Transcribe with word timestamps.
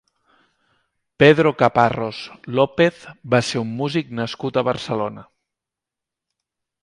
Pedro 1.21 1.49
Caparros 1.61 2.17
López 2.59 3.03
va 3.35 3.43
ser 3.51 3.61
un 3.65 3.75
músic 3.81 4.09
nascut 4.21 4.57
a 4.57 4.63
Barcelona. 4.71 5.27